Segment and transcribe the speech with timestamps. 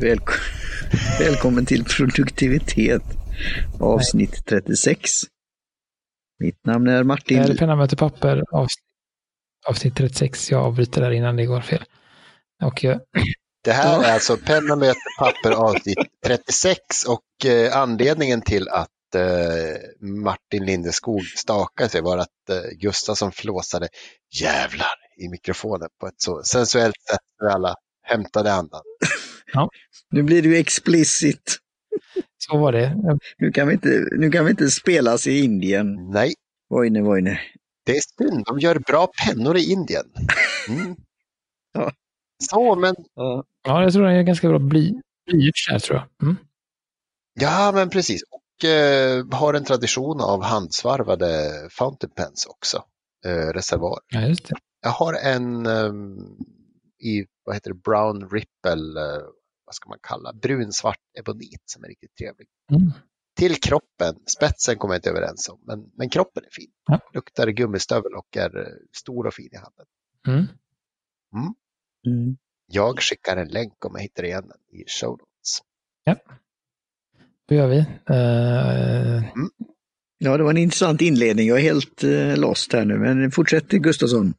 [0.00, 0.28] Välk
[1.20, 3.02] Välkommen till produktivitet
[3.80, 4.62] avsnitt Nej.
[4.62, 5.10] 36.
[6.38, 7.42] Mitt namn är Martin.
[7.42, 8.84] Det är penna, möter papper avsnitt,
[9.68, 10.50] avsnitt 36.
[10.50, 11.84] Jag avbryter där innan det går fel.
[12.64, 13.00] Och jag...
[13.64, 20.06] Det här är alltså penna, möter papper avsnitt 36 och eh, anledningen till att eh,
[20.24, 23.88] Martin Lindeskog stakade sig var att eh, Gustafsson flåsade
[24.40, 28.82] jävlar i mikrofonen på ett så sensuellt sätt för alla hämtade andan.
[29.52, 29.68] Ja.
[30.10, 31.58] Nu blir det ju explicit.
[32.38, 32.96] Så var det.
[33.38, 36.10] Nu kan vi inte, nu kan vi inte spelas i Indien.
[36.10, 36.34] Nej.
[36.70, 37.40] Vojne, vojne.
[37.86, 40.04] Det är synd, de gör bra pennor i Indien.
[40.68, 40.96] Mm.
[41.72, 41.92] ja.
[42.50, 42.94] Så, men...
[43.14, 44.94] Ja, jag tror det är ganska bra bly,
[45.26, 46.28] blyerts där, tror jag.
[46.28, 46.36] Mm.
[47.40, 48.22] Ja, men precis.
[48.30, 52.84] Och eh, har en tradition av handsvarvade fountain pens också.
[53.24, 53.98] Eh, reservoar.
[54.08, 54.54] Ja, just det.
[54.82, 56.18] Jag har en um,
[57.00, 59.22] i vad heter det, brown ripple, uh,
[59.68, 62.48] vad ska man kalla, brunsvart ebonit som är riktigt trevlig.
[62.72, 62.92] Mm.
[63.36, 66.70] Till kroppen, spetsen kommer jag inte överens om, men, men kroppen är fin.
[66.86, 67.00] Ja.
[67.14, 69.86] Luktar gummistövel och är uh, stor och fin i handen.
[70.26, 70.46] Mm.
[71.34, 71.54] Mm.
[72.06, 72.36] mm.
[72.66, 75.62] Jag skickar en länk om jag hittar igen den i show notes.
[76.04, 76.16] Ja,
[77.48, 77.78] det gör vi.
[78.10, 79.24] Uh...
[80.18, 81.48] Ja, det var en intressant inledning.
[81.48, 84.34] Jag är helt uh, lost här nu, men fortsätt Gustafsson.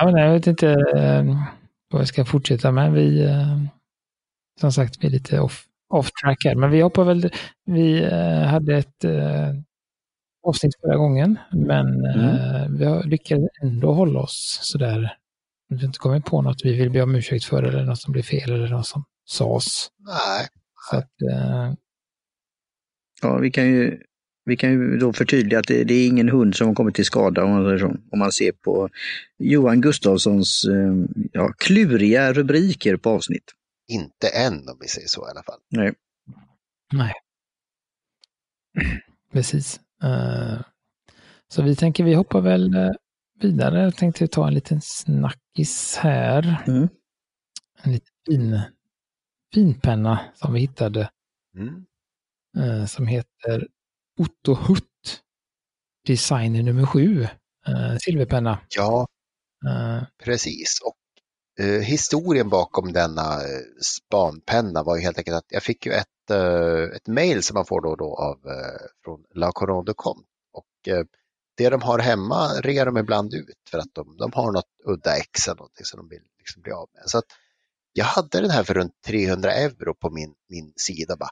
[0.00, 1.36] Ja, nej, jag vet inte uh,
[1.90, 2.92] vad jag ska fortsätta med.
[2.92, 3.64] Vi, uh,
[4.60, 7.30] som sagt, vi är lite off, off track här, men vi hoppar väl,
[7.64, 9.04] vi uh, hade ett
[10.46, 12.76] avsnitt förra gången, men mm.
[12.76, 15.16] vi har lyckats ändå hålla oss sådär.
[15.68, 18.12] Vi har inte kommit på något vi vill be om ursäkt för eller något som
[18.12, 19.88] blev fel eller något som sades.
[19.98, 20.46] Nej.
[20.90, 21.10] Så att,
[23.22, 23.98] Ja, vi kan ju
[24.44, 27.04] vi kan ju då förtydliga att det, det, är ingen hund som har kommit till
[27.04, 28.88] skada om man, om man ser på
[29.38, 30.94] Johan Gustafssons eh,
[31.32, 33.44] ja, kluriga rubriker på avsnitt.
[33.88, 35.60] Inte än om vi säger så i alla fall.
[35.68, 35.94] Nej.
[36.92, 37.12] Nej.
[39.32, 39.80] Precis.
[40.04, 40.60] Uh,
[41.48, 42.92] så vi tänker vi hoppar väl uh,
[43.40, 43.82] vidare.
[43.82, 46.64] Jag tänkte ta en liten snackis här.
[46.66, 46.88] Mm.
[47.82, 48.60] En liten fin,
[49.54, 51.10] finpenna som vi hittade.
[51.56, 51.84] Mm.
[52.58, 53.68] Uh, som heter
[54.18, 55.22] Otto Hutt,
[56.06, 57.22] designer nummer sju,
[57.66, 58.60] eh, silverpenna.
[58.68, 59.06] Ja,
[60.24, 60.80] precis.
[60.84, 60.97] Och
[61.58, 66.30] eh, historien bakom denna eh, spanpenna var ju helt enkelt att jag fick ju ett,
[66.30, 69.94] eh, ett mail som man får då och då av, eh, från La Coronde de
[69.94, 70.24] Com.
[70.52, 71.04] Och eh,
[71.56, 75.16] det de har hemma rear de ibland ut för att de, de har något udda
[75.16, 77.02] ex eller någonting som de vill liksom bli av med.
[77.06, 77.24] Så att
[77.92, 81.16] jag hade den här för runt 300 euro på min, min sida.
[81.16, 81.30] Bara,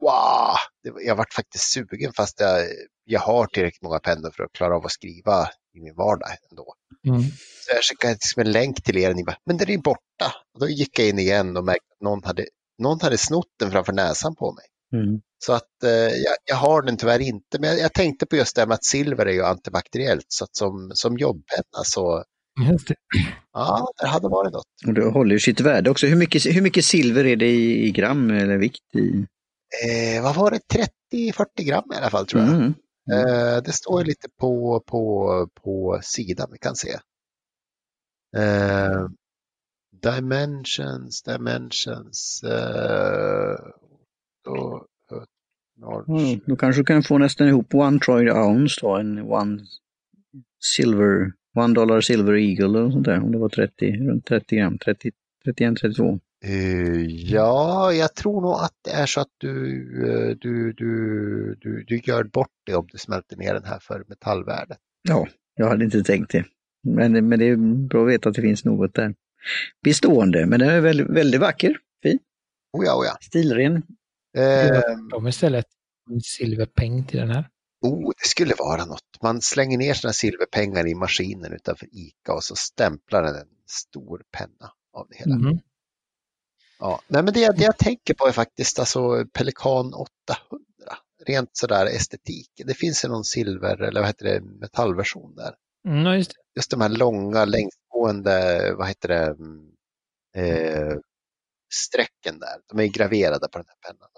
[0.00, 0.56] wow,
[1.04, 2.66] jag varit faktiskt sugen fast jag,
[3.04, 6.74] jag har tillräckligt många pennor för att klara av att skriva i min vardag ändå.
[7.08, 7.22] Mm.
[7.64, 10.34] Så jag skickade liksom en länk till er och ni bara, men den är borta.
[10.54, 12.46] Och då gick jag in igen och märkte att någon hade,
[12.82, 14.64] någon hade snott den framför näsan på mig.
[15.02, 15.20] Mm.
[15.44, 18.54] Så att eh, jag, jag, har den tyvärr inte, men jag, jag, tänkte på just
[18.54, 22.24] det här med att silver är ju antibakteriellt, så att som, som jobbpenna så
[23.52, 24.66] Ja, det hade varit något.
[24.86, 26.06] Och det håller ju sitt värde också.
[26.06, 28.80] Hur mycket, hur mycket silver är det i, i gram eller vikt?
[28.96, 29.26] I?
[29.82, 30.60] eh, vad var det,
[31.12, 32.54] 30-40 gram i alla fall tror jag.
[32.54, 32.74] Mm.
[33.12, 36.92] Eh, det står lite på, på, på sidan, vi kan se.
[38.36, 39.08] Eh,
[40.02, 42.42] dimensions, dimensions.
[42.44, 43.56] Eh,
[44.44, 44.86] då,
[46.08, 49.60] mm, då kanske du kan få nästan ihop one troy ounce då, en one
[50.76, 54.78] silver, one dollar silver eagle eller sånt där, om det var 30, runt 30 gram,
[54.78, 55.10] 30,
[55.44, 56.20] 31, 32.
[56.46, 59.48] Uh, ja, jag tror nog att det är så att du,
[60.04, 64.04] uh, du, du, du, du gör bort det om du smälter ner den här för
[64.08, 64.78] metallvärdet.
[65.08, 66.44] Ja, jag hade inte tänkt det.
[66.82, 69.14] Men, men det är bra att veta att det finns något där.
[69.84, 71.76] Bestående, men den är väldigt, väldigt vacker.
[72.02, 72.18] Fin.
[72.72, 73.16] Oh ja, oh ja.
[73.20, 73.76] Stilren.
[74.38, 75.66] Uh, de istället
[76.10, 77.48] en silverpeng till den här.
[77.80, 79.22] Oh, det skulle vara något.
[79.22, 84.22] Man slänger ner sina silverpengar i maskinen utanför ICA och så stämplar den en stor
[84.32, 85.34] penna av det hela.
[85.34, 85.58] Mm.
[86.84, 90.06] Ja, nej men det, det jag tänker på är faktiskt alltså Pelikan 800.
[91.26, 92.48] Rent sådär estetik.
[92.66, 95.54] Det finns ju någon silver eller vad heter det, metallversion där.
[95.88, 99.36] Mm, just, just de här långa längsgående, vad heter det,
[100.40, 100.96] eh,
[101.74, 102.56] strecken där.
[102.68, 104.08] De är graverade på den här pennan.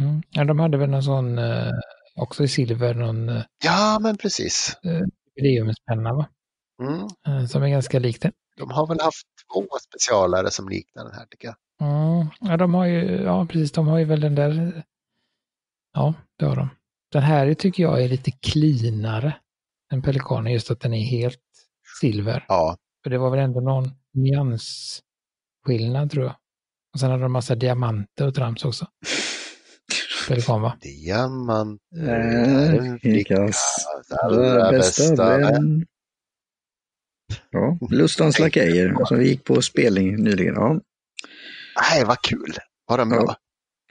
[0.00, 0.22] Mm.
[0.30, 1.70] Ja, de hade väl någon sån, eh,
[2.14, 4.76] också i silver, någon eh, Ja, men precis.
[5.36, 6.28] jubileumspenna eh, va?
[6.82, 7.08] Mm.
[7.26, 8.32] Eh, som är ganska lik det.
[8.56, 11.56] De har väl haft två specialare som liknar den här tycker jag.
[11.82, 14.82] Mm, ja, de har ju, ja precis, de har ju väl den där,
[15.94, 16.68] ja det har de.
[17.12, 19.34] Den här tycker jag är lite cleanare
[19.92, 21.40] än pelikanen, just att den är helt
[22.00, 22.44] silver.
[22.48, 22.76] Ja.
[23.02, 26.34] För det var väl ändå någon nyansskillnad tror jag.
[26.94, 28.86] Och sen hade de massa diamanter och trams också.
[30.28, 30.78] Pelikan va?
[30.80, 33.86] Diamanter, äh, Flickas
[34.22, 35.86] allra bästa vän.
[37.50, 40.54] Ja, Lustans Lakejer som vi gick på spelning nyligen.
[40.54, 40.80] Ja.
[41.80, 42.54] Nej, vad kul!
[42.86, 43.24] Var de bra?
[43.26, 43.36] Ja.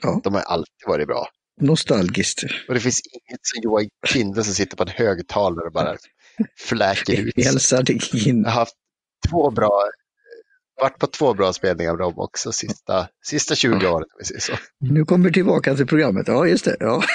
[0.02, 0.20] ja.
[0.24, 1.28] De har alltid varit bra.
[1.60, 2.42] Nostalgiskt.
[2.68, 5.96] Och det finns inget som Johan Kinde som sitter på en högtalare och bara
[6.58, 7.44] fläker ut.
[7.44, 8.74] Hälsar till Jag har haft
[9.30, 9.82] två bra,
[10.80, 14.06] varit på två bra spelningar av dem också sista, sista 20 åren.
[14.38, 14.52] Så.
[14.80, 16.76] Nu kommer vi tillbaka till programmet, ja just det.
[16.80, 17.02] Ja.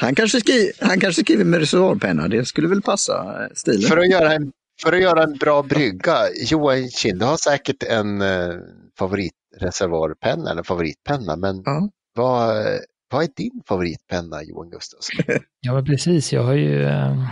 [0.00, 3.88] Han kanske, skriver, han kanske skriver med reservoarpenna, det skulle väl passa stilen.
[3.88, 6.16] För att göra en, för att göra en bra brygga,
[6.50, 8.54] Johan Kind har säkert en eh,
[8.98, 11.88] favoritreservoarpenna eller favoritpenna, men ja.
[12.14, 12.64] vad,
[13.10, 15.24] vad är din favoritpenna Johan Gustafsson?
[15.60, 17.24] ja men precis, jag har ju äh,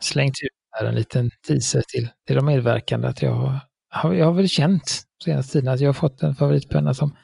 [0.00, 3.60] slängt ut här en liten teaser till, till de medverkande att jag
[3.90, 7.16] har, jag har väl känt senaste tiden att jag har fått en favoritpenna som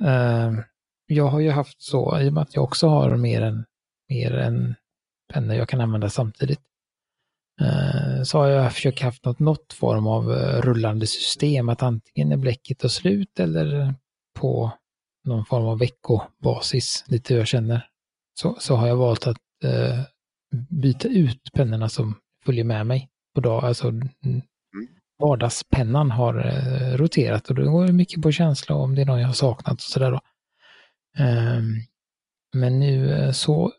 [0.00, 0.52] äh,
[1.06, 3.64] jag har ju haft så, i och med att jag också har mer än,
[4.08, 4.74] mer än
[5.32, 6.73] pennor jag kan använda samtidigt, eh,
[8.24, 12.36] så har jag försökt haft något, något form av eh, rullande system, att antingen är
[12.36, 13.94] bläcket tar slut eller
[14.38, 14.70] på
[15.24, 17.86] någon form av veckobasis, lite hur jag känner,
[18.40, 20.00] så, så har jag valt att eh,
[20.68, 22.14] byta ut pennorna som
[22.44, 23.64] följer med mig på dag.
[23.64, 23.92] Alltså
[25.18, 29.20] vardagspennan har eh, roterat och då går det mycket på känsla om det är någon
[29.20, 30.20] jag har saknat och sådär då.
[31.18, 31.74] Ehm,
[32.54, 33.70] men nu eh, så eh,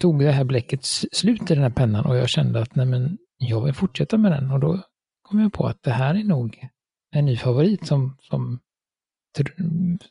[0.00, 3.18] tog det här bläcket slut i den här pennan och jag kände att nej men,
[3.38, 4.82] jag vill fortsätta med den och då
[5.22, 6.68] kom jag på att det här är nog
[7.10, 8.60] en ny favorit som, som,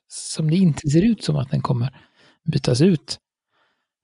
[0.08, 1.96] som det inte ser ut som att den kommer
[2.44, 3.20] bytas ut.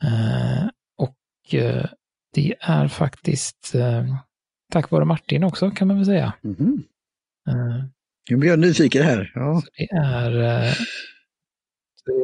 [0.03, 1.85] Uh, och uh,
[2.33, 4.15] det är faktiskt uh,
[4.71, 6.33] tack vare Martin också kan man väl säga.
[6.43, 6.83] Mm
[8.29, 9.31] nu blir jag nyfiken här.
[9.35, 9.61] Ja.
[9.77, 10.77] det är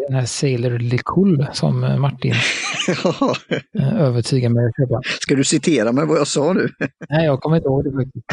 [0.07, 2.31] den här Sailor Licool som eh, Martin
[3.79, 5.01] eh, övertygar mig att köpa.
[5.19, 6.69] Ska du citera mig vad jag sa nu?
[7.09, 8.25] Nej, jag kommer inte ihåg det faktiskt.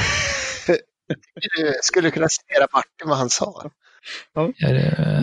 [1.82, 3.70] Skulle du kunna citera Martin vad han sa?
[4.34, 4.52] Ja.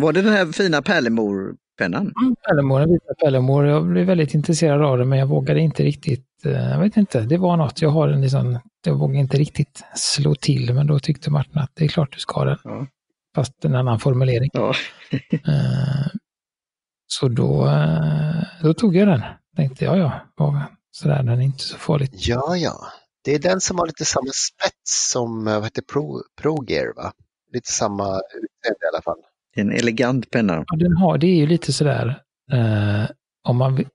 [0.02, 2.14] Var det den här fina pärlemorpennan?
[2.22, 3.66] Mm, pärlemor, den vita pärlemor.
[3.66, 6.46] Jag blev väldigt intresserad av det men jag vågade inte riktigt.
[6.46, 7.82] Eh, jag vet inte, det var något.
[7.82, 11.72] Jag har en liksom, jag vågade inte riktigt slå till men då tyckte Martin att
[11.74, 12.58] det är klart du ska ha den.
[12.64, 12.88] Ja.
[13.36, 14.50] Fast en annan formulering.
[14.54, 14.74] Ja.
[15.32, 16.08] Eh,
[17.08, 19.22] så då, eh, då tog jag den.
[19.56, 20.22] Tänkte jag ja,
[20.92, 22.12] sådär, den är inte så farligt.
[22.14, 22.88] Ja, ja.
[23.24, 26.96] Det är den som har lite samma spets som eh, vad heter Pro, Pro Gear,
[26.96, 27.12] va?
[27.54, 29.18] Lite samma utseende i alla fall.
[29.56, 30.64] En elegant penna.
[30.68, 32.22] Ja, den har, det är ju lite sådär,
[32.52, 33.10] eh,
[33.48, 33.88] om, man vill,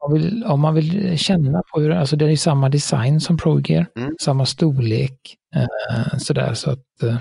[0.00, 3.20] om, man vill, om man vill känna på hur, alltså det är ju samma design
[3.20, 4.14] som Pro Gear, mm.
[4.20, 7.18] samma storlek, eh, sådär så att eh,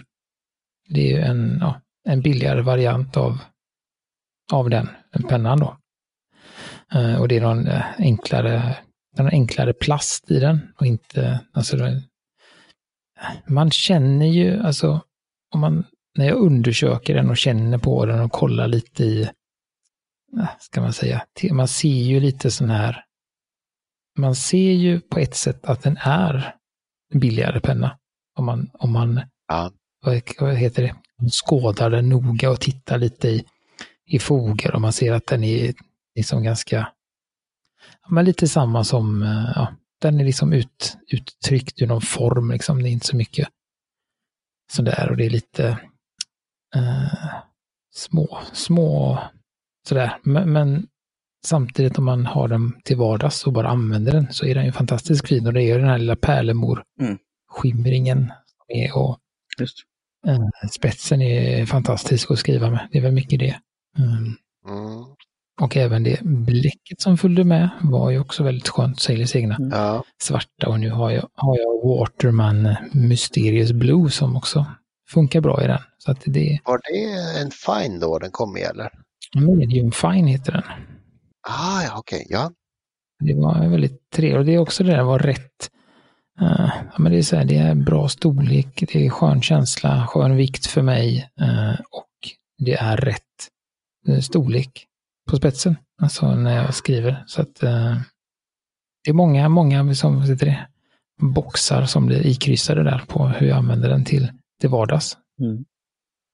[0.87, 3.37] det är ju en, ja, en billigare variant av,
[4.51, 4.89] av den
[5.29, 5.77] pennan då.
[6.95, 8.77] Uh, och det är någon eh, enklare,
[9.17, 11.77] någon enklare plast i den och inte, alltså
[13.47, 15.01] man känner ju, alltså
[15.51, 15.85] om man,
[16.17, 19.21] när jag undersöker den och känner på den och kollar lite i,
[20.39, 23.05] eh, ska man säga, man ser ju lite sån här,
[24.17, 26.55] man ser ju på ett sätt att den är
[27.13, 27.98] billigare penna.
[28.38, 29.71] Om man, om man ja
[30.39, 30.95] vad heter det,
[31.29, 33.45] skådar den noga och tittar lite i,
[34.05, 35.74] i foger och man ser att den är
[36.15, 36.91] liksom ganska,
[38.09, 42.83] men lite samma som, eh, ja, den är liksom ut, uttryckt ur någon form liksom,
[42.83, 43.47] det är inte så mycket
[44.71, 45.67] sådär och det är lite
[46.75, 47.13] eh,
[47.93, 49.19] små, små
[49.88, 50.88] sådär, men, men
[51.45, 54.71] samtidigt om man har den till vardags och bara använder den så är den ju
[54.71, 58.31] fantastiskt fin och det är ju den här lilla pärlemor-skimringen
[58.74, 58.91] mm.
[58.95, 59.19] och
[59.59, 59.77] Just.
[60.27, 62.88] Eh, spetsen är fantastisk att skriva med.
[62.91, 63.60] Det är väl mycket det.
[63.98, 64.36] Mm.
[64.67, 65.05] Mm.
[65.62, 69.00] Och även det bläcket som följde med var ju också väldigt skönt.
[69.00, 70.01] Sailors egna mm.
[70.22, 70.67] svarta.
[70.67, 74.65] Och nu har jag, har jag Waterman Mysterious Blue som också
[75.10, 75.79] funkar bra i den.
[75.98, 76.60] Så att det...
[76.65, 78.89] Var det en fine då den kom i eller?
[79.36, 80.63] Medium fine heter den.
[81.48, 82.27] Ah, ja, okej, okay.
[82.29, 82.51] ja.
[83.20, 84.39] Det var väldigt trevligt.
[84.39, 85.70] Och det är också det där var rätt
[86.42, 90.08] Uh, ja, men det, är så här, det är bra storlek, det är skön känsla,
[90.08, 92.10] skön vikt för mig uh, och
[92.58, 93.22] det är rätt
[94.10, 94.86] uh, storlek
[95.30, 97.24] på spetsen, alltså när jag skriver.
[97.27, 97.56] Så att
[99.04, 100.68] det är många, många som sitter det,
[101.22, 105.18] boxar som blir ikryssade där på hur jag använder den till, till vardags.
[105.42, 105.65] Mm.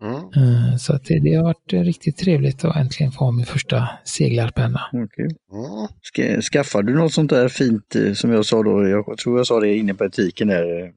[0.02, 0.80] Mm.
[0.80, 4.82] Så att det, det, har varit riktigt trevligt att äntligen få ha min första seglarpenna.
[4.94, 5.30] Okay.
[5.52, 6.42] Mm.
[6.42, 9.60] Skaffar du något sånt där fint eh, som jag sa då, jag tror jag sa
[9.60, 10.92] det inne på etiken där,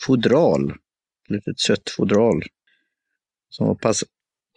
[0.00, 0.70] fodral.
[0.70, 2.42] Ett litet sött fodral.
[3.50, 4.04] Som var pass...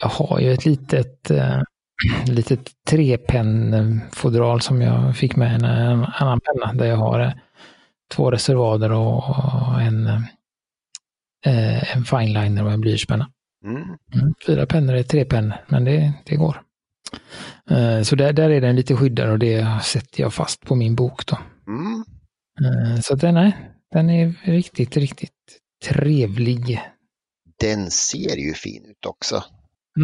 [0.02, 1.62] Jag har ju ett litet, äh,
[2.28, 7.32] litet trepennfodral som jag fick med en, en annan penna där jag har äh,
[8.12, 10.08] två reservader och en,
[11.46, 13.32] äh, en fineliner och en blyertspenna.
[13.66, 13.82] Mm.
[14.14, 16.62] Mm, fyra pennor är tre pennor, men det, det går.
[17.72, 20.96] Uh, så där, där är den lite skyddad och det sätter jag fast på min
[20.96, 21.38] bok då.
[21.68, 22.04] Mm.
[22.62, 26.82] Uh, så den är, den är riktigt, riktigt trevlig.
[27.60, 29.44] Den ser ju fin ut också.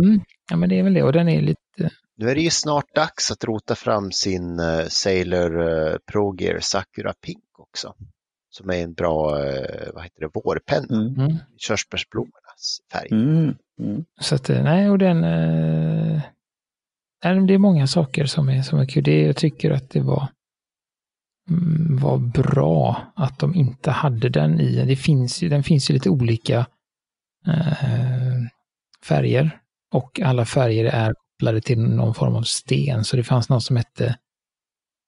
[0.03, 0.21] Mm.
[0.49, 1.91] Ja, men det är väl det och den är lite...
[2.17, 6.59] Nu är det ju snart dags att rota fram sin uh, Sailor uh, Pro Gear
[6.59, 7.93] Sakura Pink också.
[8.49, 9.29] Som är en bra,
[9.93, 11.01] vad heter det, vårpenna.
[11.01, 11.19] Mm.
[11.19, 11.37] mm.
[12.91, 13.07] Färg.
[13.11, 13.55] Mm.
[13.79, 14.05] Mm.
[14.21, 15.23] Så att, nej, och den...
[15.23, 16.21] Uh,
[17.21, 19.03] det är många saker som är, som är kul.
[19.03, 20.27] Det, jag tycker att det var
[21.49, 24.85] Mm, var bra att de inte hade den i.
[24.85, 26.65] Det finns, den finns ju lite olika
[27.47, 28.35] eh,
[29.07, 29.59] färger
[29.93, 33.03] och alla färger är kopplade till någon form av sten.
[33.03, 34.17] Så det fanns något som hette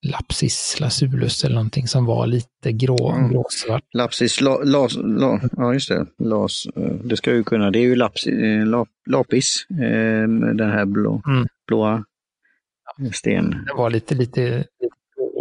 [0.06, 3.32] Lapsis Lasulus eller någonting som var lite grå, mm.
[3.32, 3.84] gråsvart.
[3.94, 7.84] Lapsis, la, las, la, ja just det, las, eh, det ska ju kunna, det är
[7.84, 10.28] ju lapsi, eh, la, lapis, eh,
[10.58, 11.48] den här blå, mm.
[11.68, 12.04] blåa
[13.14, 13.50] sten.
[13.50, 14.66] Det var lite, lite,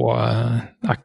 [0.03, 0.61] uh,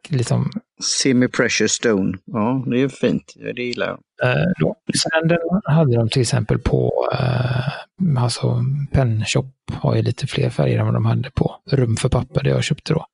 [0.08, 0.50] liksom...
[0.82, 2.18] Semi-precious stone.
[2.24, 3.34] Ja, det är fint.
[3.54, 3.98] Det gillar jag.
[4.28, 10.50] Uh, Sen den hade de till exempel på, uh, alltså Penshop har ju lite fler
[10.50, 13.06] färger än vad de hade på Rum för papper, det jag köpte då.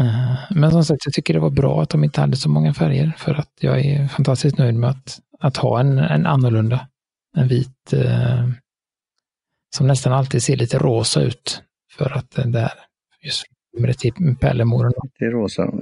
[0.00, 2.74] Uh, men som sagt, jag tycker det var bra att de inte hade så många
[2.74, 6.88] färger för att jag är fantastiskt nöjd med att, att ha en, en annorlunda,
[7.36, 8.50] en vit, uh,
[9.76, 11.62] som nästan alltid ser lite rosa ut.
[11.98, 12.72] För att den där,
[13.22, 13.44] just
[13.76, 14.92] numret till Pärlemoren.
[15.18, 15.72] Det är rosa.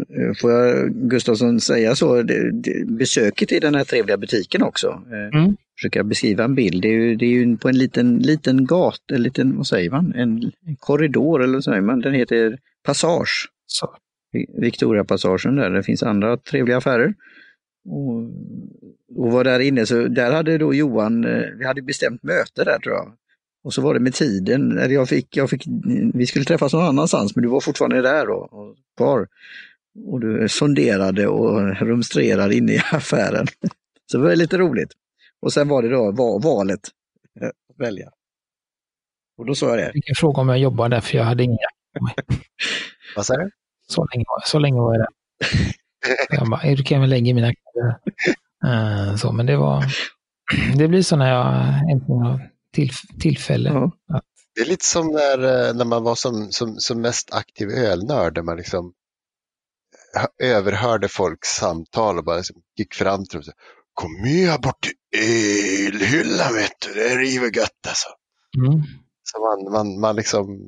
[0.40, 4.86] Får jag Gustafsson säga så, det, det, besöket i den här trevliga butiken också.
[4.86, 5.56] Eh, mm.
[5.78, 6.82] Försöka beskriva en bild.
[6.82, 9.90] Det är ju, det är ju på en liten, liten gata, en liten, vad säger
[9.90, 13.48] man, en, en korridor eller vad säger man, den heter Passage.
[13.68, 13.96] Så.
[14.60, 17.14] Victoria-passagen där, det finns andra trevliga affärer.
[17.88, 18.14] Och,
[19.16, 22.78] och var där inne, så där hade då Johan, eh, vi hade bestämt möte där
[22.78, 23.12] tror jag.
[23.64, 25.64] Och så var det med tiden, eller jag fick, jag fick,
[26.14, 29.28] vi skulle träffas någon annanstans men du var fortfarande där då, och kvar.
[30.06, 33.46] Och du sonderade och rumstrerade inne i affären.
[34.10, 34.92] Så det var lite roligt.
[35.40, 36.80] Och sen var det då valet
[37.70, 38.10] att välja.
[39.38, 39.82] Och då sa jag det.
[39.82, 41.56] Jag fick en fråga om jag jobbar där för jag hade inga
[43.16, 43.50] Vad sa du?
[43.86, 45.08] Så länge, så länge var jag där.
[46.38, 47.98] jag bara, du kan väl lägga mina kläder.
[48.64, 49.84] Uh, så, men det var,
[50.76, 53.68] det blir så när jag äntligen har till, tillfälle.
[53.68, 53.92] Ja.
[54.16, 54.24] Att...
[54.54, 58.34] Det är lite som när, eh, när man var som, som, som mest aktiv ölnörd,
[58.34, 58.92] där man liksom
[60.42, 63.52] överhörde folks samtal och bara liksom gick fram till dem och sa
[63.94, 68.08] Kom med bort till ölhyllan vet du, det är river gött alltså.
[68.58, 68.82] Mm.
[69.22, 70.58] Så man, man, man liksom,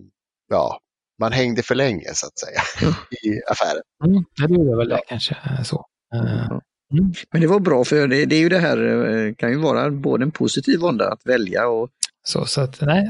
[0.48, 0.80] ja,
[1.20, 2.94] man hängde för länge så att säga mm.
[3.22, 3.82] i affären.
[4.04, 5.86] Mm, det gjorde väl det kanske så.
[6.14, 6.58] Uh,
[6.92, 7.12] Mm.
[7.32, 9.90] Men det var bra för det, det, är ju det här, eh, kan ju vara
[9.90, 11.90] både en positiv onda att välja och...
[12.22, 13.04] Så, så att nej,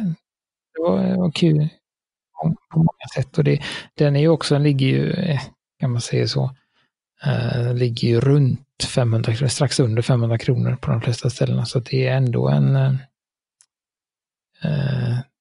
[0.75, 1.69] det var, det var kul
[2.73, 3.38] på många sätt.
[3.38, 3.62] Och det,
[3.95, 5.40] den är ju också, den ligger ju, eh,
[5.81, 6.55] kan man säga så,
[7.26, 11.64] uh, ligger ju runt 500 kronor, strax under 500 kronor på de flesta ställena.
[11.64, 12.76] Så det är ändå en,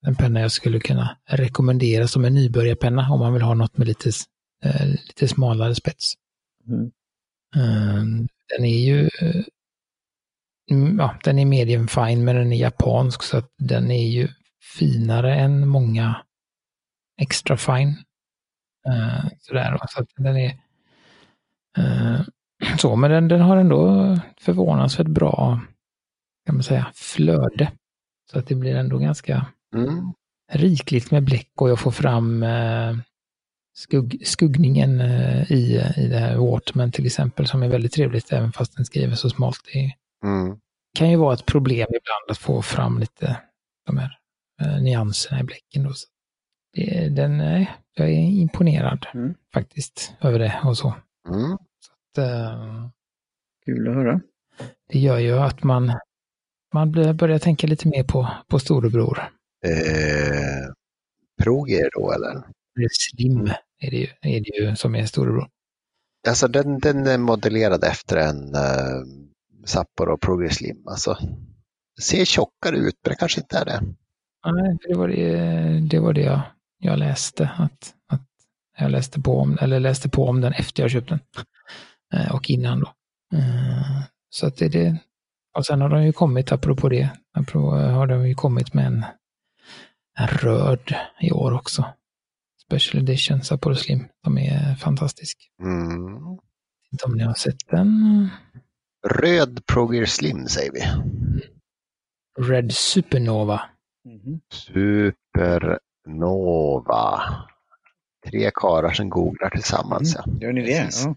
[0.07, 3.87] en penna jag skulle kunna rekommendera som en nybörjarpenna om man vill ha något med
[3.87, 4.09] lite,
[4.65, 6.13] uh, lite smalare spets.
[6.67, 6.91] Mm.
[7.55, 8.27] Ehm,
[8.57, 9.09] den är ju
[10.71, 14.27] mm, ja, den är medium fine, men den är japansk så att den är ju
[14.77, 16.25] finare än många
[17.21, 17.95] extra fine.
[18.89, 20.59] Uh, sådär, så att den är
[21.77, 22.21] uh,
[22.77, 25.59] så, men den, den har ändå förvånansvärt bra,
[26.45, 27.71] kan man säga, flöde.
[28.31, 29.45] Så att det blir ändå ganska
[29.75, 30.13] mm.
[30.51, 32.95] rikligt med bläck och jag får fram uh,
[33.79, 38.51] skugg, skuggningen eh, i, i det här Waterman till exempel, som är väldigt trevligt även
[38.51, 39.59] fast den skriver så smalt.
[39.73, 39.91] Det
[40.27, 40.59] mm.
[40.97, 43.41] kan ju vara ett problem ibland att få fram lite
[43.85, 44.17] de här
[44.61, 45.83] eh, nyanserna i bläcken.
[45.83, 45.93] Då.
[46.73, 49.35] Det, den, eh, jag är imponerad mm.
[49.53, 50.93] faktiskt över det och så.
[51.29, 51.57] Mm.
[51.79, 52.89] så att, eh,
[53.65, 54.21] Kul att höra.
[54.89, 55.93] Det gör ju att man,
[56.73, 59.29] man börjar tänka lite mer på, på storebror.
[59.65, 60.73] Eh,
[61.43, 62.43] Proger då eller?
[62.91, 65.49] Slim är det ju, är det ju som är storebror.
[66.27, 69.05] Alltså den, den är modellerad efter en uh,
[69.65, 70.87] Sapporo Progress Slim.
[70.87, 71.17] Alltså,
[72.01, 73.81] ser tjockare ut, men det kanske inte är det.
[74.45, 76.41] Nej, det var det, det, var det jag,
[76.79, 77.51] jag läste.
[77.57, 78.27] Att, att
[78.77, 81.45] jag läste på, om, eller läste på om den efter jag köpte den.
[82.21, 82.93] Uh, och innan då.
[83.37, 84.97] Uh, så att det, det,
[85.57, 89.05] och sen har de ju kommit, apropå det, apropå, har de ju kommit med en,
[90.19, 91.85] en röd i år också.
[92.65, 94.07] Special Edition Sapporo Slim.
[94.23, 95.41] De är fantastiska.
[95.61, 96.37] Mm.
[96.91, 98.29] Inte om ni har sett den?
[99.07, 100.83] Röd Progear Slim säger vi.
[102.49, 103.61] Red Supernova.
[104.05, 104.39] Mm.
[104.53, 105.81] Supernova.
[108.27, 110.15] Tre karlar som googlar tillsammans.
[110.15, 110.39] Mm.
[110.39, 110.89] Gör ni det?
[111.03, 111.15] Ja.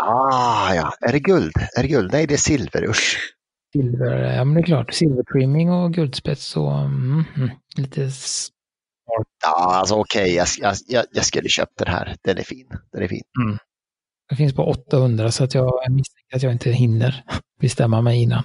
[0.00, 0.92] Ah, ja.
[1.00, 1.52] Är det guld?
[1.76, 2.12] Är det guld?
[2.12, 2.88] Nej, det är silver.
[2.88, 3.34] Usch.
[3.72, 4.94] Silver, ja men det är klart.
[4.94, 8.10] Silvertrimning och guldspets och mm, mm, lite...
[9.42, 10.48] Ja, alltså okej, okay.
[10.60, 12.16] jag, jag, jag skulle köpt den här.
[12.22, 12.66] Den är fin.
[12.92, 13.22] Den är fin.
[13.42, 13.58] Mm.
[14.28, 17.24] Det finns på 800 så att jag misstänker att jag inte hinner
[17.60, 18.44] bestämma mig innan.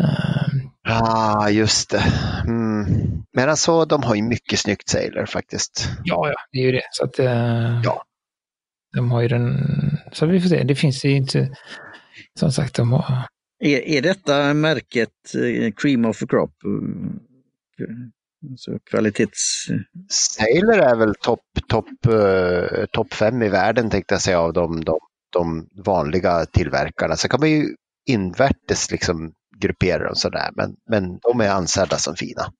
[0.00, 0.70] Um...
[0.88, 2.02] Ah, just det.
[2.46, 2.86] Mm.
[3.32, 5.88] Men alltså, de har ju mycket snyggt Sailor faktiskt.
[6.04, 6.88] Ja, ja, det är ju det.
[6.90, 7.80] Så att, uh...
[7.84, 8.04] ja.
[8.96, 9.58] De har ju den,
[10.12, 11.56] så vi får se, det finns ju inte,
[12.38, 13.26] som sagt, de har...
[13.60, 16.52] Är, är detta märket eh, Cream of the Crop?
[18.50, 19.66] Alltså kvalitets...
[20.08, 24.80] Sailor är väl topp top, uh, top fem i världen tänkte jag säga av de,
[24.80, 24.98] de,
[25.32, 27.16] de vanliga tillverkarna.
[27.16, 27.74] Så kan man ju
[28.06, 32.52] invärtes liksom gruppera dem sådär, men, men de är ansedda som fina.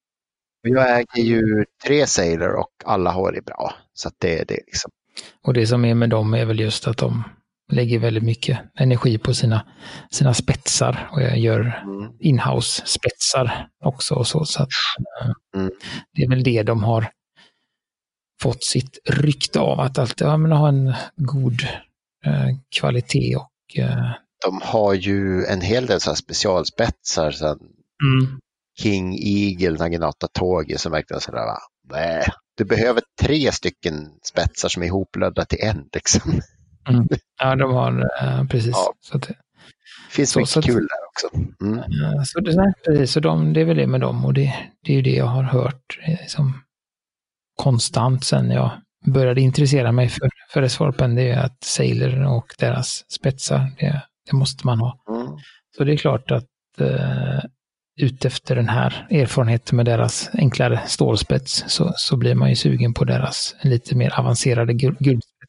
[0.61, 3.73] Jag äger ju tre Sailor och alla har det bra.
[3.93, 4.91] Så det, det är liksom
[5.41, 7.23] och det som är med dem är väl just att de
[7.71, 9.65] lägger väldigt mycket energi på sina,
[10.11, 12.11] sina spetsar och jag gör mm.
[12.19, 14.45] inhouse spetsar också och så.
[14.45, 14.69] så att,
[15.21, 15.71] eh, mm.
[16.13, 17.11] Det är väl det de har
[18.41, 21.61] fått sitt rykte av, att alltid ja, men ha en god
[22.25, 24.11] eh, kvalitet och eh...
[24.45, 28.39] De har ju en hel del så specialspetsar, så mm.
[28.79, 31.59] King Eagle, Naginata Togi som verkligen sådär, va?
[32.57, 35.89] du behöver tre stycken spetsar som är ihoplödda till en.
[35.93, 36.41] Liksom.
[36.89, 37.07] Mm.
[37.39, 38.71] Ja, de har äh, precis.
[38.71, 38.93] Ja.
[38.99, 39.35] Så det
[40.09, 41.37] finns så, mycket så, kul där också.
[41.61, 42.25] Mm.
[42.25, 44.53] Så, det, nej, precis, så de, det är väl det med dem och det,
[44.85, 46.61] det är ju det jag har hört liksom,
[47.55, 48.71] konstant sen jag
[49.05, 51.15] började intressera mig för, för Resvarpen.
[51.15, 55.03] Det är att Sailor och deras spetsar, det, det måste man ha.
[55.09, 55.27] Mm.
[55.77, 56.47] Så det är klart att
[56.79, 57.39] eh,
[57.99, 63.05] utefter den här erfarenheten med deras enklare stålspets så, så blir man ju sugen på
[63.05, 64.73] deras lite mer avancerade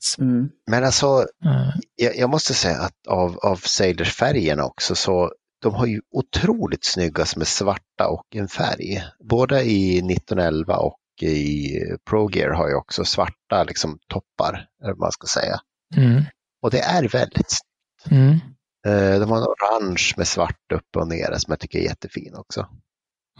[0.03, 0.19] guldspets.
[0.19, 0.49] Mm.
[0.71, 1.07] Men alltså,
[1.45, 1.81] mm.
[1.97, 6.85] jag, jag, måste säga att av, av Sailors färgerna också så de har ju otroligt
[6.85, 9.03] snygga som är svarta och en färg.
[9.29, 11.79] Både i 1911 och i
[12.11, 15.61] ProGear har ju också svarta liksom, toppar, eller vad man ska säga.
[15.97, 16.23] Mm.
[16.63, 18.11] Och det är väldigt snyggt.
[18.11, 18.41] Mm.
[18.87, 22.35] Eh, de har en orange med svart upp och ner som jag tycker är jättefin
[22.35, 22.69] också.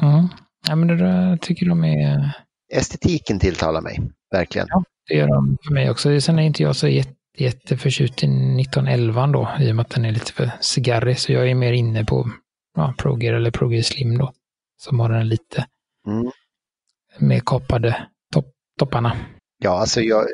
[0.03, 0.29] Mm.
[0.69, 2.37] Ja, men det där tycker de är...
[2.73, 4.01] Estetiken tilltalar mig,
[4.33, 4.67] verkligen.
[4.71, 6.21] Ja, det gör de för mig också.
[6.21, 10.05] Sen är inte jag så jätte, jätteförtjust i 1911 då, i och med att den
[10.05, 11.19] är lite för cigarrig.
[11.19, 12.31] Så jag är mer inne på
[12.77, 14.33] ja, Proger eller Proger Slim då,
[14.77, 15.67] som har den lite
[16.07, 16.31] mm.
[17.19, 18.47] mer kapade topp,
[18.79, 19.17] topparna.
[19.59, 20.27] Ja, alltså jag,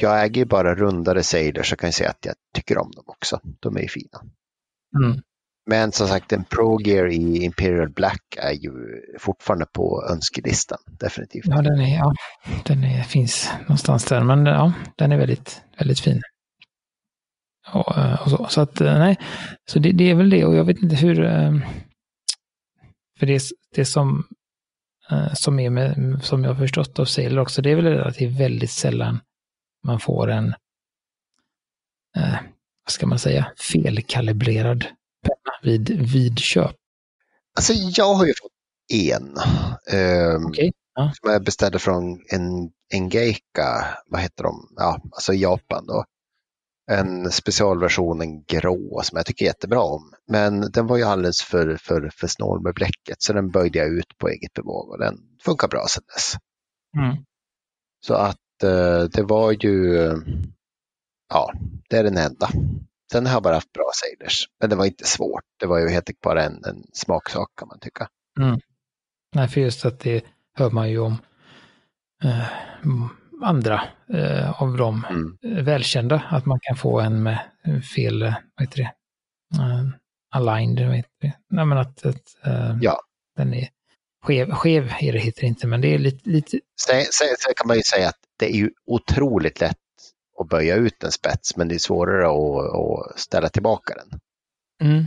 [0.00, 3.04] jag äger ju bara rundare Sailor så jag kan säga att jag tycker om dem
[3.06, 3.40] också.
[3.60, 4.20] De är ju fina.
[4.96, 5.20] Mm.
[5.70, 8.72] Men som sagt, en Pro Gear i Imperial Black är ju
[9.18, 11.44] fortfarande på önskelistan, definitivt.
[11.46, 12.14] Ja, den, är, ja,
[12.64, 16.22] den är, finns någonstans där, men ja, den är väldigt, väldigt fin.
[17.72, 19.18] Och, eh, och så, så, att, eh, nej,
[19.70, 21.24] så det, det, är väl det och jag vet inte hur...
[21.24, 21.52] Eh,
[23.18, 23.42] för det,
[23.74, 24.24] det som,
[25.34, 28.24] som är med, som jag har förstått av Sailor också, det är väl att det
[28.24, 29.20] är väldigt sällan
[29.84, 30.54] man får en
[32.84, 34.86] vad ska man säga, felkalibrerad
[35.22, 36.76] penna vid, vid köp?
[37.56, 38.52] Alltså jag har ju fått
[38.92, 39.36] en.
[39.96, 40.72] Um, okay.
[40.94, 41.12] ja.
[41.20, 46.04] Som jag beställde från en Engeika, vad heter de, ja, alltså Japan då.
[46.90, 50.12] En specialversion, en grå, som jag tycker jättebra om.
[50.28, 53.88] Men den var ju alldeles för, för, för snål med bläcket, så den böjde jag
[53.88, 56.34] ut på eget bevåg och den funkar bra sedan dess.
[56.96, 57.24] Mm.
[58.06, 59.96] Så att uh, det var ju
[61.28, 61.52] ja,
[61.88, 62.48] det är den enda.
[63.12, 65.44] Sen har jag bara haft bra sailors, men det var inte svårt.
[65.60, 68.08] Det var ju helt enkelt bara en, en smaksak kan man tycka.
[68.40, 68.60] Mm.
[69.34, 71.18] Nej, för just att det hör man ju om
[72.24, 72.46] eh,
[73.42, 75.64] andra eh, av de mm.
[75.64, 77.38] välkända, att man kan få en med
[77.94, 78.92] fel, vad heter det,
[79.62, 79.88] uh,
[80.30, 81.32] aligned, vad heter det?
[81.50, 83.00] Nej, men att, att uh, ja.
[83.36, 83.68] den är
[84.22, 86.30] skev, skev är det heter det inte, men det är lite...
[86.30, 86.60] lite...
[86.86, 89.78] Sen, sen, sen kan man ju säga att det är ju otroligt lätt
[90.40, 94.20] att böja ut en spets, men det är svårare att, att ställa tillbaka den.
[94.88, 95.04] Mm.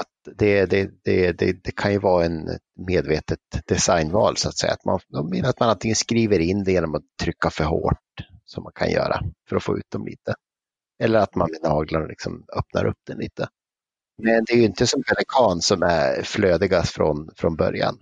[0.00, 4.72] Att det, det, det, det, kan ju vara en medvetet designval så att säga.
[4.72, 7.98] Att man, de menar att man antingen skriver in det genom att trycka för hårt,
[8.44, 10.34] som man kan göra för att få ut dem lite.
[11.02, 13.48] Eller att man med naglarna liksom öppnar upp den lite.
[14.22, 17.98] Men det är ju inte som Pelikan som är flödigast från, från början.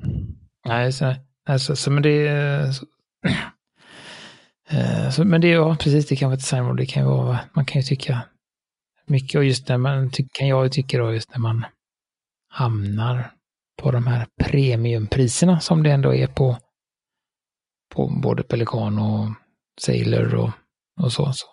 [0.66, 1.14] Nej, så,
[1.48, 2.70] alltså, så, men det eh,
[4.70, 6.76] Eh, så, men det är ja, precis, det kan vara ett designmål.
[6.76, 8.22] Det kan ju vara, man kan ju tycka
[9.06, 11.64] mycket och just när man, kan jag tycka då, just när man
[12.48, 13.30] hamnar
[13.82, 16.58] på de här premiumpriserna som det ändå är på,
[17.94, 19.28] på både Pelikan och
[19.80, 20.50] Sailor och,
[21.00, 21.46] och så, så,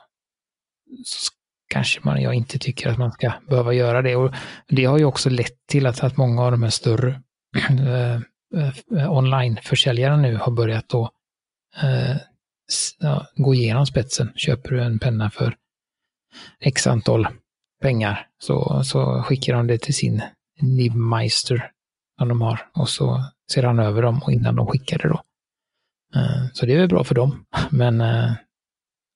[1.06, 1.32] så
[1.74, 4.16] kanske man, jag inte tycker att man ska behöva göra det.
[4.16, 4.34] Och
[4.68, 7.22] det har ju också lett till att, att många av de här större
[7.70, 11.10] eh, eh, eh, online-försäljarna nu har börjat då
[11.84, 12.18] eh,
[13.00, 14.32] ja, gå igenom spetsen.
[14.36, 15.56] Köper du en penna för
[16.60, 17.28] x antal
[17.82, 20.22] pengar så, så skickar de det till sin
[20.62, 21.72] Nibmeister
[22.20, 25.22] som de har och så ser han över dem och innan de skickar det då.
[26.16, 28.32] Eh, så det är väl bra för dem, men eh,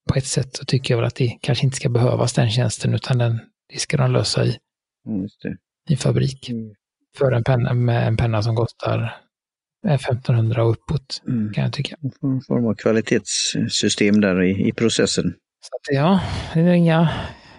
[0.10, 2.94] på ett sätt så tycker jag väl att det kanske inte ska behövas den tjänsten
[2.94, 3.40] utan den,
[3.74, 4.58] det ska de lösa i,
[5.08, 5.28] mm,
[5.90, 6.50] i fabrik.
[6.50, 6.74] Mm.
[7.18, 9.22] För en penna med en penna som kostar
[9.94, 11.54] 1500 och uppåt mm.
[11.54, 11.96] kan jag tycka.
[12.02, 15.34] En form av kvalitetssystem där i, i processen.
[15.62, 16.20] Så att, ja,
[16.54, 17.10] det är inga,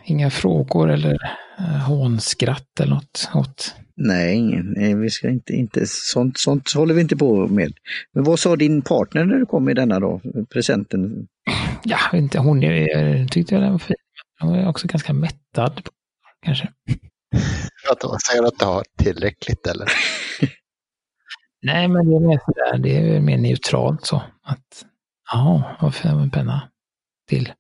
[0.05, 1.15] inga frågor eller
[1.61, 7.01] uh, hånskratt eller något åt Nej, nej, vi ska inte, inte sånt, sånt håller vi
[7.01, 7.73] inte på med.
[8.15, 10.21] Men vad sa din partner när du kom med denna då,
[10.53, 11.27] presenten?
[11.85, 13.97] Ja, inte, hon jag tyckte den var fin.
[14.41, 15.89] Hon var också ganska mättad,
[16.47, 16.69] kanske.
[17.85, 19.87] För att hon säger att du har tillräckligt eller?
[21.63, 24.23] Nej, men det är mer sådär, det är mer neutralt så.
[24.43, 24.85] Att,
[25.33, 26.69] ja, varför en penna
[27.29, 27.53] till?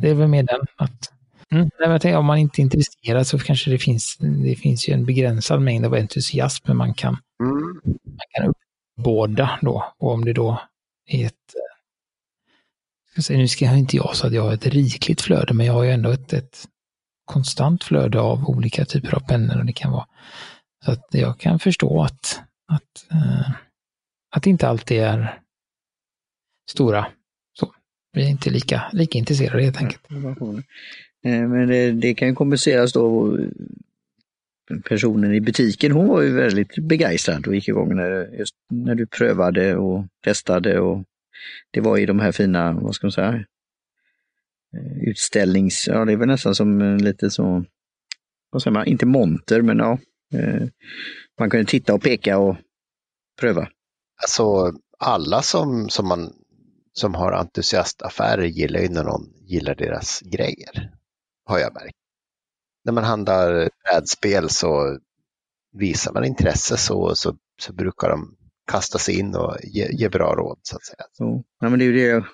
[0.00, 1.12] Det är väl mer den, att
[1.50, 1.70] Mm.
[2.00, 5.62] Tänker, om man inte är intresserad så kanske det finns, det finns ju en begränsad
[5.62, 7.80] mängd av entusiasm, man kan, mm.
[8.04, 8.54] man kan
[8.96, 9.92] båda då.
[9.98, 10.60] Och om det då
[11.06, 11.32] är ett...
[11.32, 15.54] Eh, ska säga, nu ska jag inte jag så att jag har ett rikligt flöde,
[15.54, 16.64] men jag har ju ändå ett, ett
[17.24, 20.06] konstant flöde av olika typer av pennor och det kan vara.
[20.84, 23.50] Så att jag kan förstå att, att, eh,
[24.30, 25.40] att det inte alltid är
[26.70, 27.06] stora.
[27.52, 27.74] Så,
[28.12, 30.10] vi är inte lika, lika intresserade helt enkelt.
[31.24, 33.38] Eh, men det, det kan kompenseras då.
[34.84, 39.06] Personen i butiken, hon var ju väldigt begeistrad och gick igång när, just när du
[39.06, 41.04] prövade och testade och
[41.70, 43.44] det var i de här fina, vad ska man säga,
[44.76, 47.64] eh, utställnings, ja det är väl nästan som lite så,
[48.50, 49.98] vad säger man, inte monter men ja,
[51.38, 52.56] man kunde titta och peka och
[53.40, 53.68] pröva.
[54.22, 56.32] Alltså alla som, som, man,
[56.92, 60.90] som har entusiastaffärer gillar ju när någon gillar deras grejer
[61.44, 61.96] har jag märkt.
[62.84, 64.98] När man handlar brädspel så
[65.72, 68.36] visar man intresse så, så, så brukar de
[68.70, 71.04] kasta sig in och ge, ge bra råd så att säga.
[71.60, 72.24] Ja, men det, är det.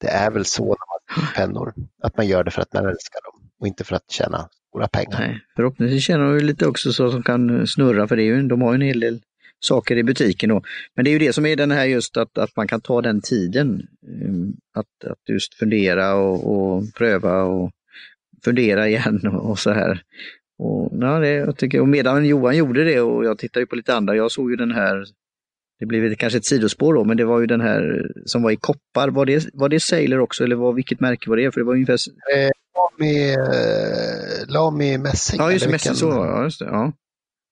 [0.00, 3.20] det är väl så när man pennor, att man gör det för att man älskar
[3.24, 3.33] dem
[3.64, 5.18] och inte för att tjäna stora pengar.
[5.20, 8.62] Nej, förhoppningsvis tjänar de lite också så som kan snurra för det är ju, de
[8.62, 9.20] har ju en hel del
[9.60, 10.62] saker i butiken då.
[10.94, 13.02] Men det är ju det som är den här just att, att man kan ta
[13.02, 13.82] den tiden.
[14.24, 17.70] Um, att, att just fundera och, och pröva och
[18.44, 20.02] fundera igen och så här.
[20.58, 23.94] Och, ja, det, jag tycker, och medan Johan gjorde det och jag tittade på lite
[23.94, 25.04] andra, jag såg ju den här,
[25.78, 28.56] det blev kanske ett sidospår då, men det var ju den här som var i
[28.56, 29.08] koppar.
[29.08, 31.52] Var det, var det Sailor också eller var, vilket märke var det?
[31.52, 31.98] För det var ungefär...
[32.74, 33.36] Lami,
[34.46, 35.40] Lami mässing.
[35.40, 36.92] Ja, just mässing så ja, just det, ja.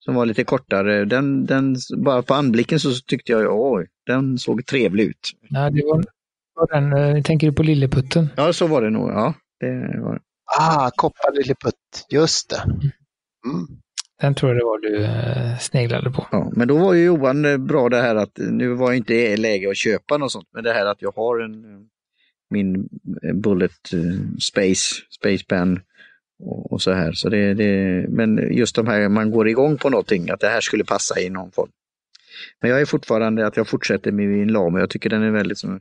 [0.04, 1.04] Som var lite kortare.
[1.04, 5.30] Den, den, bara på anblicken så tyckte jag, oj, den såg trevlig ut.
[5.50, 6.04] Nej, det var,
[6.54, 8.28] var den, eh, tänker du på Lilleputten?
[8.37, 9.35] Ja, så var det nog, ja.
[9.61, 10.20] Det var
[10.58, 12.62] Ah, Kopparlilleputt, just det.
[13.46, 13.66] Mm.
[14.20, 16.26] Den tror jag det var du eh, sneglade på.
[16.30, 19.70] Ja, men då var ju Johan eh, bra det här att nu var inte läge
[19.70, 21.64] att köpa något sånt, men det här att jag har en
[22.53, 22.88] min
[23.23, 25.81] eh, Bullet eh, Space, Spacepan
[26.43, 27.12] och, och så här.
[27.12, 30.61] Så det, det, men just de här, man går igång på någonting, att det här
[30.61, 31.69] skulle passa i någon form.
[32.61, 35.31] Men jag är fortfarande att jag fortsätter med min lam och jag tycker den är
[35.31, 35.81] väldigt, som,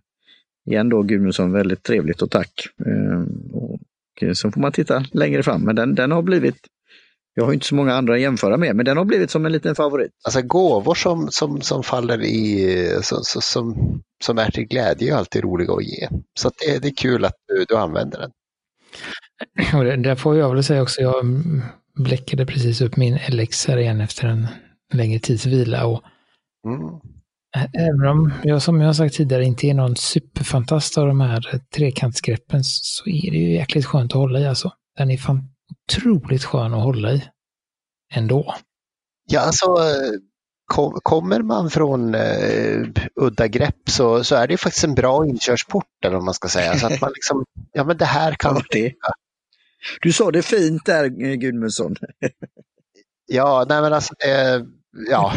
[0.66, 2.68] igen då Gudmundsson, väldigt trevligt och tack.
[2.86, 3.80] Ehm, och
[4.22, 5.62] eh, så får man titta längre fram.
[5.62, 6.58] Men den, den har blivit,
[7.34, 9.52] jag har inte så många andra att jämföra med, men den har blivit som en
[9.52, 10.12] liten favorit.
[10.24, 13.76] Alltså gåvor som, som, som faller i, som, som,
[14.24, 16.08] som är till glädje är alltid roliga att ge.
[16.40, 18.32] Så det, det är kul att du, du använder den.
[19.80, 21.26] Och det, där får jag väl säga också, jag
[21.96, 24.48] bläckade precis upp min LX här igen efter en
[24.94, 25.86] längre tids vila.
[25.86, 26.04] Och
[26.68, 27.00] mm.
[27.74, 31.60] Även om jag som jag har sagt tidigare inte är någon superfantast av de här
[31.76, 34.72] trekantsgreppen så är det ju jäkligt skönt att hålla i alltså.
[34.98, 37.24] Den är fan otroligt skön att hålla i
[38.14, 38.56] ändå.
[39.30, 39.78] Ja, alltså
[40.72, 46.06] kom, kommer man från uh, udda grepp så, så är det faktiskt en bra inkörsport
[46.06, 46.78] eller vad man ska säga.
[46.78, 48.56] Så att man liksom, ja men det här kan...
[48.56, 48.94] Ja, det.
[50.02, 51.96] Du sa det fint där Gudmundsson.
[53.34, 54.62] Ja, nej men alltså, eh,
[55.10, 55.34] ja,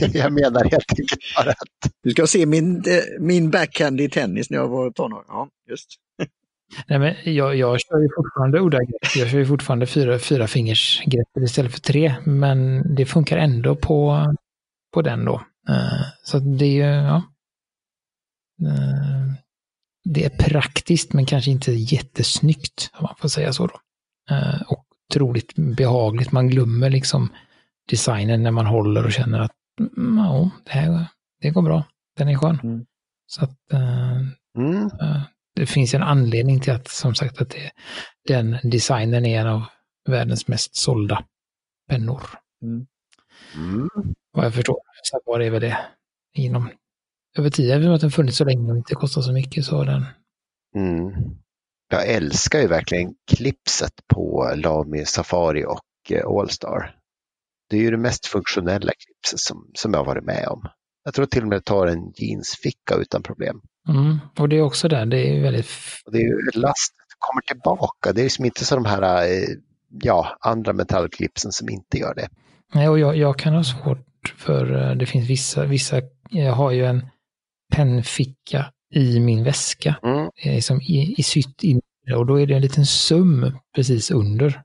[0.12, 1.92] jag menar helt enkelt bara att...
[2.02, 5.24] Du ska se min, eh, min backhand i tennis när jag var tonåring.
[5.28, 5.88] Ja, just.
[6.86, 9.16] Nej, men jag, jag kör ju fortfarande udda-grepp.
[9.16, 13.76] Jag kör ju fortfarande fyra, fyra fingers grepp istället för tre, men det funkar ändå
[13.76, 14.26] på,
[14.94, 15.34] på den då.
[15.70, 17.22] Uh, så det är ju, ja.
[18.62, 19.32] Uh,
[20.04, 23.80] det är praktiskt, men kanske inte jättesnyggt, om man får säga så då.
[24.34, 26.32] Uh, och otroligt behagligt.
[26.32, 27.28] Man glömmer liksom
[27.90, 31.06] designen när man håller och känner att mm, ja, det, här,
[31.40, 31.84] det går bra.
[32.16, 32.58] Den är skön.
[32.62, 32.86] Mm.
[33.26, 34.90] Så att mm
[35.58, 37.70] det finns en anledning till att, som sagt, att det,
[38.28, 39.62] den designen är en av
[40.08, 41.24] världens mest sålda
[41.88, 42.22] pennor.
[42.62, 42.86] Mm.
[43.54, 43.88] Mm.
[44.32, 44.78] Vad jag förstår.
[45.02, 45.78] Så var det väl det
[46.34, 46.70] inom
[47.38, 49.84] över tid, eftersom att den funnits så länge och inte kostar så mycket så har
[49.84, 50.04] den.
[50.76, 51.12] Mm.
[51.90, 56.94] Jag älskar ju verkligen klipset på Lami Safari och eh, Allstar.
[57.70, 60.68] Det är ju det mest funktionella klipset som, som jag varit med om.
[61.08, 63.60] Jag tror till och med tar en jeansficka utan problem.
[63.88, 64.18] Mm.
[64.38, 65.70] Och det är också där, det är väldigt...
[66.06, 68.12] Och det är last kommer tillbaka.
[68.12, 69.48] Det är liksom inte så de här eh,
[70.02, 72.28] ja, andra metallklipsen som inte gör det.
[72.74, 76.70] Nej, och jag, jag kan ha svårt för eh, det finns vissa, vissa, jag har
[76.70, 77.06] ju en
[77.72, 79.96] pennficka i min väska.
[80.02, 80.30] Mm.
[80.44, 81.80] Liksom i, i sytt in
[82.16, 84.62] och då är det en liten sum precis under.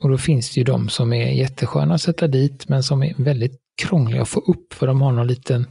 [0.00, 3.14] Och då finns det ju de som är jättesköna att sätta dit men som är
[3.18, 5.66] väldigt krångliga att få upp för de har någon liten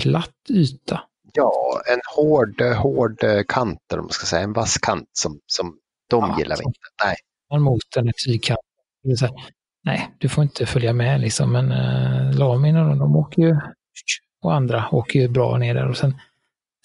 [0.00, 1.00] platt yta.
[1.32, 5.76] Ja, en hård, hård kant, eller man ska säga, en vass kant som, som
[6.10, 6.78] de ja, gillar vi inte.
[7.04, 7.16] Nej.
[7.60, 8.60] Mot en tygkant.
[9.84, 13.56] Nej, du får inte följa med liksom, men äh, Lamin och de, de åker ju,
[14.42, 15.88] och andra åker ju bra ner där.
[15.88, 16.14] Och sen,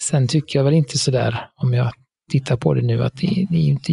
[0.02, 1.92] sen tycker jag väl inte sådär, om jag
[2.30, 3.92] tittar på det nu, att det, det är ju inte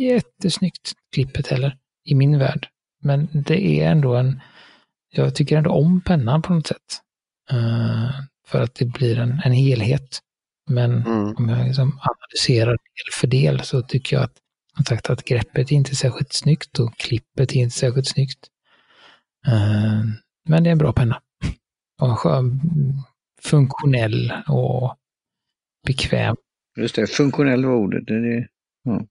[0.00, 2.68] jättesnyggt klippet heller, i min värld.
[3.02, 4.40] Men det är ändå en,
[5.20, 7.00] jag tycker ändå om pennan på något sätt.
[7.52, 8.10] Uh,
[8.46, 10.20] för att det blir en, en helhet.
[10.70, 11.36] Men mm.
[11.36, 15.76] om jag liksom analyserar del för del så tycker jag att, sagt, att greppet är
[15.76, 18.48] inte är särskilt snyggt och klippet är inte särskilt snyggt.
[19.48, 20.04] Uh,
[20.48, 21.20] men det är en bra penna.
[22.00, 22.60] Och skön,
[23.42, 24.96] funktionell och
[25.86, 26.36] bekväm.
[26.76, 28.06] Just det, funktionell var ordet.
[28.06, 28.48] Det, det,
[28.84, 29.06] ja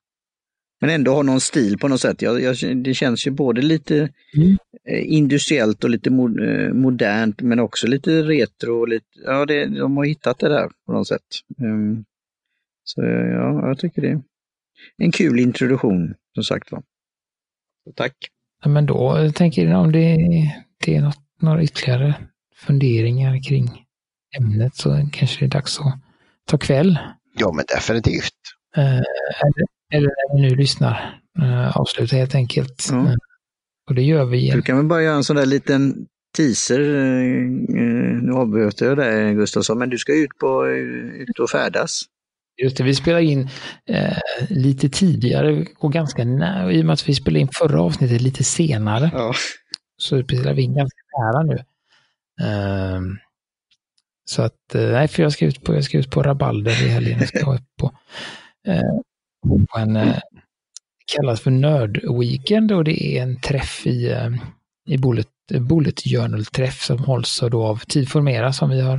[0.80, 2.22] men ändå har någon stil på något sätt.
[2.22, 4.58] Jag, jag, det känns ju både lite mm.
[4.90, 8.80] Eh, industriellt och lite mo, eh, modernt men också lite retro.
[8.80, 11.22] Och lite, ja, det, de har hittat det där på något sätt.
[11.58, 12.06] Um,
[12.84, 14.22] så ja, jag tycker det är
[14.98, 16.84] en kul introduktion som sagt var.
[17.96, 18.16] Tack!
[18.64, 20.18] Ja, men då tänker jag om det,
[20.86, 22.16] det är något, några ytterligare
[22.56, 23.86] funderingar kring
[24.38, 26.00] ämnet så kanske det är dags att
[26.46, 27.00] ta kväll.
[27.40, 28.34] Ja, men definitivt.
[28.78, 29.02] Uh,
[29.94, 32.90] eller när vi nu lyssnar, uh, avsluta helt enkelt.
[32.92, 33.06] Mm.
[33.06, 33.14] Uh,
[33.90, 34.52] och det gör vi.
[34.52, 36.80] Du kan väl bara göra en sån där liten teaser.
[38.22, 40.68] Nu avbröt jag dig Gustafsson, men du ska ut, på,
[41.16, 42.02] ut och färdas.
[42.64, 43.50] Just det, vi spelar in
[43.90, 44.18] eh,
[44.50, 48.44] lite tidigare och ganska nära, i och med att vi spelade in förra avsnittet lite
[48.44, 49.12] senare.
[49.14, 49.34] Ja.
[49.98, 51.56] Så spelar vi in ganska nära nu.
[52.42, 53.02] Eh,
[54.26, 57.20] så att, nej, för jag ska ut på, jag ska ut på rabalder i helgen.
[57.20, 57.92] Jag ska på, eh,
[59.72, 60.20] på en eh,
[61.16, 64.30] kallas för Nördweekend och det är en träff i, eh,
[64.88, 65.28] i Bullet,
[65.60, 68.98] Bullet Journal-träff som hålls då av Tidformera som vi har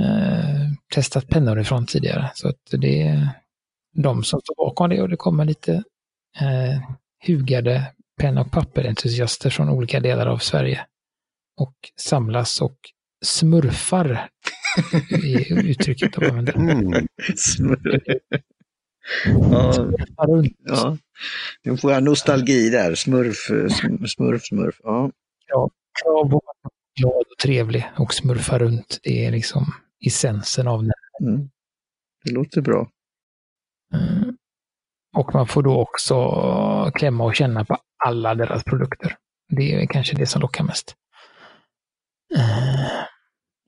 [0.00, 2.30] eh, testat pennor ifrån tidigare.
[2.34, 3.28] Så att det är
[3.94, 5.72] de som står bakom det och det kommer lite
[6.40, 6.80] eh,
[7.26, 10.86] hugade penna och papperentusiaster från olika delar av Sverige
[11.60, 12.76] och samlas och
[13.24, 14.28] smurfar
[15.24, 16.54] i uttrycket de använder.
[16.54, 17.06] Mm.
[19.50, 19.90] Ja,
[20.64, 20.96] ja.
[21.62, 22.94] Nu får jag nostalgi där.
[22.94, 23.36] Smurf,
[24.08, 24.80] smurf, smurf.
[24.82, 25.10] Ja,
[25.46, 25.70] ja
[26.02, 28.98] krav på att glad och trevlig och smurfa runt.
[29.02, 29.74] Det är liksom
[30.06, 30.92] essensen av det.
[31.20, 31.50] Mm.
[32.24, 32.90] Det låter bra.
[33.94, 34.36] Mm.
[35.16, 36.14] Och man får då också
[36.94, 39.16] klämma och känna på alla deras produkter.
[39.48, 40.94] Det är kanske det som lockar mest.
[42.36, 42.86] Mm.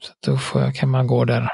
[0.02, 1.48] Så då får, kan man gå där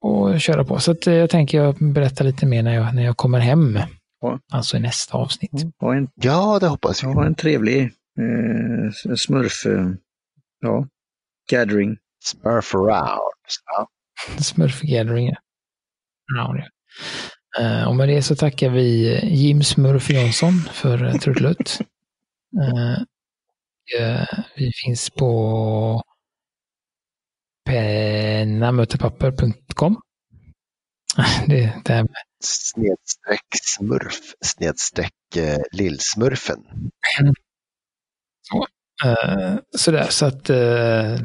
[0.00, 0.80] och köra på.
[0.80, 3.78] Så att eh, jag tänker jag berätta lite mer när jag, när jag kommer hem.
[4.20, 4.38] Ja.
[4.52, 5.50] Alltså i nästa avsnitt.
[5.78, 7.10] Ja, en, ja det hoppas jag.
[7.10, 9.90] Ha en trevlig eh, smurf, eh,
[10.60, 10.86] ja,
[11.50, 11.96] gathering.
[12.24, 13.20] Smurf around.
[13.66, 13.88] Ja.
[14.38, 15.36] Smurf gathering, ja.
[16.36, 16.64] ja.
[17.60, 21.78] Uh, och med det så tackar vi Jim Smurf Jonsson för trudelutt.
[22.56, 22.98] Uh,
[24.56, 26.02] vi finns på
[27.68, 30.00] pennamötepapper.com.
[31.46, 32.14] Det, det här med...
[32.44, 36.58] Snedstreck smurf, snedstreck eh, lillsmurfen.
[38.42, 38.66] Så,
[39.08, 41.20] eh, sådär, så att eh,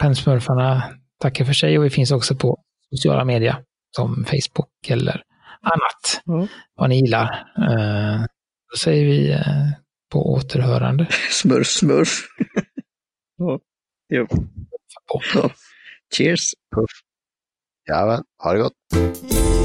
[0.00, 0.82] Pensmurfarna
[1.20, 3.64] tackar för sig och vi finns också på sociala medier
[3.96, 5.22] som Facebook eller
[5.60, 6.22] annat.
[6.28, 6.46] Mm.
[6.74, 7.24] Vad ni gillar.
[7.58, 8.20] Eh,
[8.70, 9.70] då säger vi eh,
[10.12, 11.06] på återhörande.
[11.30, 12.20] Smurf, smurf.
[13.36, 13.60] ja.
[14.08, 14.26] Jo.
[15.34, 15.50] Ja.
[16.14, 16.52] Cheers.
[16.74, 17.00] Puff.
[17.88, 19.57] Ja, ha det gott.